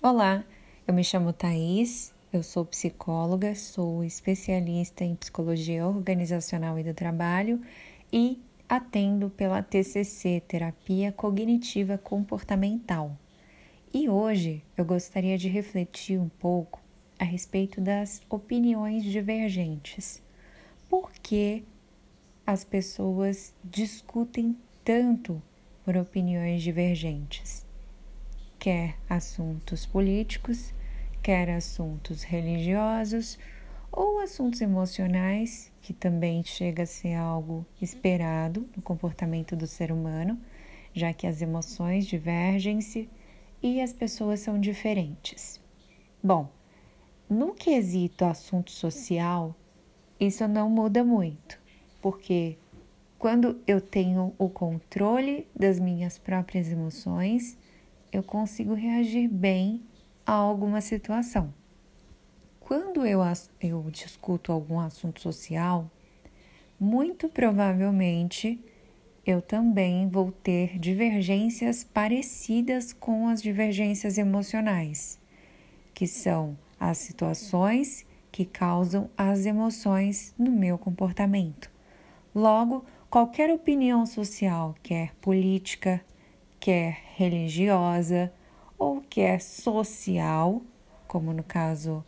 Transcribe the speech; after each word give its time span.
Olá, 0.00 0.44
eu 0.86 0.94
me 0.94 1.02
chamo 1.02 1.32
Thaís, 1.32 2.14
eu 2.32 2.40
sou 2.40 2.64
psicóloga, 2.64 3.56
sou 3.56 4.04
especialista 4.04 5.02
em 5.02 5.16
psicologia 5.16 5.84
organizacional 5.84 6.78
e 6.78 6.84
do 6.84 6.94
trabalho 6.94 7.60
e 8.12 8.40
atendo 8.68 9.28
pela 9.28 9.60
TCC, 9.60 10.40
Terapia 10.46 11.10
Cognitiva 11.10 11.98
Comportamental. 11.98 13.18
E 13.92 14.08
hoje 14.08 14.62
eu 14.76 14.84
gostaria 14.84 15.36
de 15.36 15.48
refletir 15.48 16.16
um 16.16 16.28
pouco 16.28 16.80
a 17.18 17.24
respeito 17.24 17.80
das 17.80 18.22
opiniões 18.30 19.02
divergentes. 19.02 20.22
Por 20.88 21.10
que 21.10 21.64
as 22.46 22.62
pessoas 22.62 23.52
discutem 23.64 24.56
tanto 24.84 25.42
por 25.84 25.96
opiniões 25.96 26.62
divergentes? 26.62 27.66
Quer 28.58 28.96
assuntos 29.08 29.86
políticos, 29.86 30.72
quer 31.22 31.50
assuntos 31.50 32.22
religiosos 32.22 33.38
ou 33.90 34.20
assuntos 34.20 34.60
emocionais, 34.60 35.72
que 35.80 35.92
também 35.92 36.42
chega 36.44 36.82
a 36.82 36.86
ser 36.86 37.14
algo 37.14 37.64
esperado 37.80 38.68
no 38.76 38.82
comportamento 38.82 39.56
do 39.56 39.66
ser 39.66 39.90
humano, 39.90 40.38
já 40.92 41.12
que 41.12 41.26
as 41.26 41.40
emoções 41.40 42.06
divergem-se 42.06 43.08
e 43.62 43.80
as 43.80 43.92
pessoas 43.92 44.40
são 44.40 44.60
diferentes. 44.60 45.60
Bom, 46.22 46.48
no 47.28 47.54
quesito 47.54 48.24
assunto 48.24 48.70
social, 48.70 49.54
isso 50.18 50.46
não 50.48 50.68
muda 50.68 51.04
muito, 51.04 51.60
porque 52.02 52.56
quando 53.18 53.60
eu 53.66 53.80
tenho 53.80 54.34
o 54.38 54.48
controle 54.48 55.46
das 55.54 55.78
minhas 55.78 56.18
próprias 56.18 56.70
emoções, 56.70 57.58
eu 58.12 58.22
consigo 58.22 58.74
reagir 58.74 59.28
bem 59.28 59.82
a 60.26 60.32
alguma 60.32 60.80
situação. 60.80 61.52
Quando 62.60 63.06
eu, 63.06 63.20
eu 63.60 63.86
discuto 63.90 64.52
algum 64.52 64.78
assunto 64.78 65.20
social, 65.20 65.90
muito 66.78 67.28
provavelmente 67.28 68.60
eu 69.26 69.42
também 69.42 70.08
vou 70.08 70.32
ter 70.32 70.78
divergências 70.78 71.84
parecidas 71.84 72.92
com 72.92 73.28
as 73.28 73.42
divergências 73.42 74.16
emocionais, 74.16 75.18
que 75.94 76.06
são 76.06 76.56
as 76.80 76.98
situações 76.98 78.06
que 78.30 78.44
causam 78.44 79.10
as 79.16 79.46
emoções 79.46 80.34
no 80.38 80.50
meu 80.50 80.78
comportamento. 80.78 81.70
Logo, 82.34 82.84
qualquer 83.10 83.50
opinião 83.50 84.06
social, 84.06 84.74
quer 84.82 85.14
política, 85.16 86.02
quer 86.60 86.98
religiosa 87.14 88.32
ou 88.78 89.00
quer 89.00 89.40
social, 89.40 90.62
como 91.06 91.32
no 91.32 91.42
caso 91.42 92.04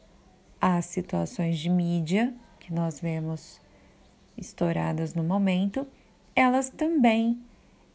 as 0.60 0.84
situações 0.86 1.58
de 1.58 1.70
mídia 1.70 2.34
que 2.58 2.72
nós 2.72 3.00
vemos 3.00 3.60
estouradas 4.36 5.14
no 5.14 5.22
momento, 5.24 5.86
elas 6.34 6.70
também 6.70 7.40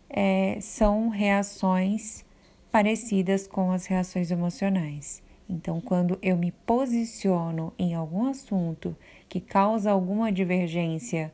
é, 0.10 0.58
são 0.62 1.10
reações 1.10 2.26
parecidas 2.72 3.48
com 3.48 3.72
as 3.72 3.86
reações 3.86 4.32
emocionais. 4.32 5.24
Então, 5.48 5.80
quando 5.80 6.18
eu 6.22 6.36
me 6.36 6.52
posiciono 6.52 7.72
em 7.78 7.94
algum 7.94 8.26
assunto 8.26 8.96
que 9.30 9.40
causa 9.40 9.92
alguma 9.92 10.32
divergência 10.32 11.32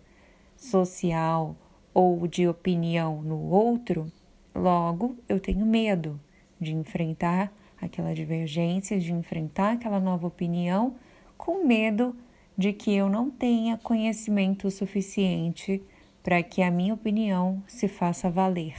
social 0.55 1.55
ou 1.93 2.27
de 2.27 2.47
opinião 2.47 3.21
no 3.21 3.49
outro, 3.49 4.11
Logo, 4.53 5.15
eu 5.27 5.39
tenho 5.39 5.65
medo 5.65 6.19
de 6.59 6.73
enfrentar 6.73 7.51
aquela 7.81 8.13
divergência, 8.13 8.99
de 8.99 9.11
enfrentar 9.11 9.73
aquela 9.73 9.99
nova 9.99 10.27
opinião, 10.27 10.95
com 11.37 11.65
medo 11.65 12.15
de 12.57 12.73
que 12.73 12.93
eu 12.93 13.09
não 13.09 13.31
tenha 13.31 13.77
conhecimento 13.77 14.69
suficiente 14.69 15.81
para 16.21 16.43
que 16.43 16.61
a 16.61 16.69
minha 16.69 16.93
opinião 16.93 17.63
se 17.67 17.87
faça 17.87 18.29
valer. 18.29 18.75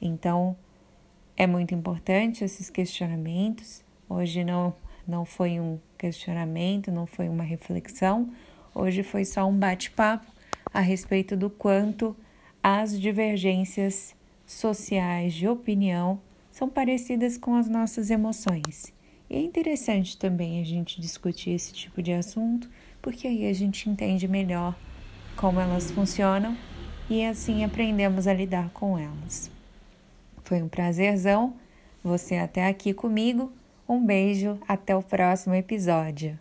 Então, 0.00 0.56
é 1.36 1.46
muito 1.46 1.74
importante 1.74 2.44
esses 2.44 2.68
questionamentos. 2.68 3.82
Hoje 4.08 4.44
não 4.44 4.74
não 5.06 5.24
foi 5.24 5.60
um 5.60 5.78
questionamento, 5.96 6.90
não 6.90 7.06
foi 7.06 7.28
uma 7.28 7.44
reflexão. 7.44 8.28
Hoje 8.74 9.02
foi 9.02 9.24
só 9.24 9.46
um 9.46 9.56
bate-papo 9.56 10.26
a 10.74 10.80
respeito 10.80 11.36
do 11.36 11.48
quanto 11.48 12.16
as 12.60 13.00
divergências 13.00 14.16
sociais 14.46 15.34
de 15.34 15.48
opinião 15.48 16.20
são 16.50 16.68
parecidas 16.68 17.36
com 17.36 17.54
as 17.54 17.68
nossas 17.68 18.10
emoções. 18.10 18.94
E 19.28 19.36
é 19.36 19.40
interessante 19.40 20.16
também 20.16 20.60
a 20.60 20.64
gente 20.64 21.00
discutir 21.00 21.50
esse 21.50 21.72
tipo 21.72 22.00
de 22.00 22.12
assunto, 22.12 22.70
porque 23.02 23.26
aí 23.26 23.48
a 23.48 23.52
gente 23.52 23.90
entende 23.90 24.28
melhor 24.28 24.74
como 25.36 25.60
elas 25.60 25.90
funcionam 25.90 26.56
e 27.10 27.24
assim 27.24 27.64
aprendemos 27.64 28.26
a 28.26 28.32
lidar 28.32 28.70
com 28.70 28.98
elas. 28.98 29.50
Foi 30.44 30.62
um 30.62 30.68
prazerzão 30.68 31.54
você 32.02 32.36
até 32.36 32.66
aqui 32.66 32.94
comigo. 32.94 33.52
Um 33.88 34.04
beijo, 34.04 34.58
até 34.66 34.96
o 34.96 35.02
próximo 35.02 35.54
episódio. 35.54 36.38